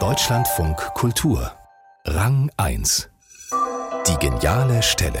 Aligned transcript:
Deutschlandfunk 0.00 0.78
Kultur 0.94 1.52
Rang 2.06 2.50
1 2.56 3.10
Die 4.06 4.16
geniale 4.16 4.82
Stelle 4.82 5.20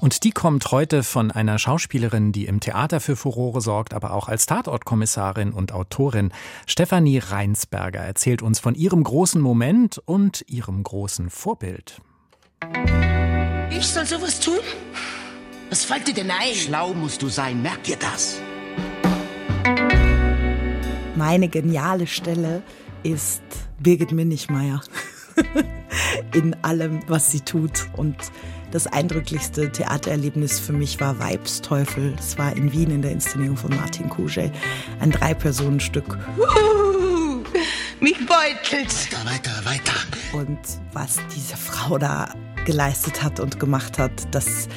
und 0.00 0.24
die 0.24 0.32
kommt 0.32 0.70
heute 0.70 1.02
von 1.02 1.30
einer 1.30 1.58
Schauspielerin, 1.58 2.32
die 2.32 2.44
im 2.44 2.60
Theater 2.60 3.00
für 3.00 3.16
Furore 3.16 3.62
sorgt, 3.62 3.94
aber 3.94 4.12
auch 4.12 4.28
als 4.28 4.44
Tatortkommissarin 4.44 5.54
und 5.54 5.72
Autorin. 5.72 6.30
Stefanie 6.66 7.16
Reinsberger 7.16 8.00
erzählt 8.00 8.42
uns 8.42 8.60
von 8.60 8.74
ihrem 8.74 9.02
großen 9.02 9.40
Moment 9.40 9.96
und 10.04 10.44
ihrem 10.48 10.82
großen 10.82 11.30
Vorbild. 11.30 12.02
Ich 13.70 13.86
soll 13.86 14.04
sowas 14.04 14.40
tun? 14.40 14.60
Was 15.70 15.86
fällt 15.86 16.06
dir 16.06 16.12
denn 16.12 16.30
ein? 16.30 16.54
Schlau 16.54 16.92
musst 16.92 17.22
du 17.22 17.30
sein, 17.30 17.62
merk 17.62 17.82
dir 17.84 17.96
das. 17.96 18.42
Meine 21.16 21.48
geniale 21.48 22.06
Stelle 22.06 22.62
ist 23.02 23.42
Birgit 23.78 24.12
Minichmeier. 24.12 24.82
In 26.34 26.54
allem, 26.62 27.00
was 27.08 27.30
sie 27.32 27.40
tut. 27.40 27.88
Und 27.96 28.16
das 28.70 28.86
eindrücklichste 28.86 29.72
Theatererlebnis 29.72 30.60
für 30.60 30.74
mich 30.74 31.00
war 31.00 31.18
Weibsteufel. 31.18 32.14
Es 32.18 32.36
war 32.36 32.54
in 32.54 32.70
Wien 32.72 32.90
in 32.90 33.00
der 33.00 33.12
Inszenierung 33.12 33.56
von 33.56 33.74
Martin 33.74 34.10
Kuschel. 34.10 34.52
Ein 35.00 35.10
Drei-Personen-Stück. 35.10 36.18
Uh, 36.36 37.42
mich 38.00 38.18
beutelt. 38.26 38.92
Weiter, 39.24 39.24
weiter, 39.24 39.64
weiter. 39.64 40.38
Und 40.38 40.58
was 40.92 41.18
diese 41.34 41.56
Frau 41.56 41.96
da 41.96 42.28
geleistet 42.66 43.22
hat 43.22 43.40
und 43.40 43.58
gemacht 43.58 43.98
hat, 43.98 44.12
das 44.32 44.68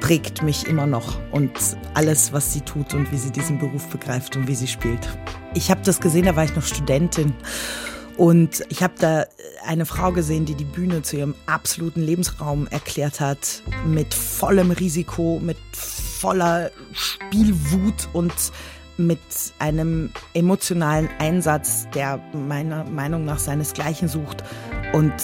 prägt 0.00 0.42
mich 0.42 0.66
immer 0.66 0.86
noch 0.86 1.20
und 1.30 1.52
alles, 1.94 2.32
was 2.32 2.52
sie 2.52 2.62
tut 2.62 2.94
und 2.94 3.12
wie 3.12 3.18
sie 3.18 3.30
diesen 3.30 3.58
Beruf 3.58 3.86
begreift 3.88 4.36
und 4.36 4.48
wie 4.48 4.54
sie 4.54 4.66
spielt. 4.66 5.08
Ich 5.54 5.70
habe 5.70 5.80
das 5.84 6.00
gesehen, 6.00 6.26
da 6.26 6.34
war 6.34 6.44
ich 6.44 6.54
noch 6.56 6.64
Studentin. 6.64 7.32
Und 8.16 8.62
ich 8.68 8.82
habe 8.82 8.94
da 8.98 9.24
eine 9.66 9.86
Frau 9.86 10.12
gesehen, 10.12 10.44
die 10.44 10.54
die 10.54 10.64
Bühne 10.64 11.02
zu 11.02 11.16
ihrem 11.16 11.34
absoluten 11.46 12.02
Lebensraum 12.02 12.66
erklärt 12.68 13.20
hat, 13.20 13.62
mit 13.86 14.14
vollem 14.14 14.70
Risiko, 14.72 15.40
mit 15.42 15.58
voller 15.72 16.70
Spielwut 16.92 18.08
und 18.12 18.32
mit 18.96 19.18
einem 19.58 20.10
emotionalen 20.34 21.08
Einsatz, 21.18 21.88
der 21.94 22.20
meiner 22.32 22.84
Meinung 22.84 23.24
nach 23.24 23.38
seinesgleichen 23.38 24.08
sucht. 24.08 24.44
Und 24.92 25.14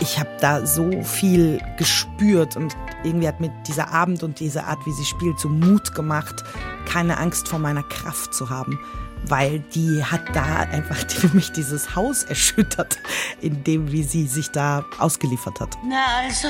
ich 0.00 0.18
habe 0.18 0.30
da 0.40 0.66
so 0.66 0.90
viel 1.02 1.60
gespürt 1.76 2.56
und 2.56 2.76
irgendwie 3.04 3.28
hat 3.28 3.40
mir 3.40 3.52
dieser 3.68 3.92
Abend 3.92 4.22
und 4.22 4.40
diese 4.40 4.64
Art, 4.64 4.84
wie 4.84 4.92
sie 4.92 5.04
spielt, 5.04 5.38
so 5.38 5.48
Mut 5.48 5.94
gemacht, 5.94 6.42
keine 6.86 7.18
Angst 7.18 7.48
vor 7.48 7.60
meiner 7.60 7.84
Kraft 7.84 8.34
zu 8.34 8.50
haben, 8.50 8.80
weil 9.28 9.60
die 9.74 10.04
hat 10.04 10.34
da 10.34 10.60
einfach 10.70 11.08
für 11.08 11.28
mich 11.28 11.52
dieses 11.52 11.94
Haus 11.94 12.24
erschüttert, 12.24 12.98
in 13.40 13.64
dem 13.64 13.92
wie 13.92 14.02
sie 14.02 14.26
sich 14.26 14.50
da 14.50 14.84
ausgeliefert 14.98 15.60
hat. 15.60 15.76
Na 15.86 16.04
also. 16.24 16.48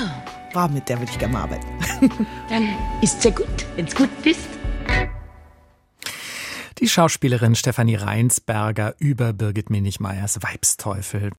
War 0.52 0.68
mit 0.68 0.88
der 0.88 0.98
würde 0.98 1.10
ich 1.10 1.18
gerne 1.18 1.32
mal 1.32 1.42
arbeiten. 1.42 1.66
Dann 2.48 2.68
ist's 3.00 3.24
ja 3.24 3.30
gut, 3.30 3.46
wenn's 3.76 3.94
gut 3.94 4.10
ist. 4.24 4.48
Die 6.78 6.88
Schauspielerin 6.88 7.54
Stefanie 7.54 7.94
Reinsberger 7.94 8.96
über 8.98 9.32
Birgit 9.32 9.70
Minichmeyers 9.70 10.42
Weibsteufel. 10.42 11.30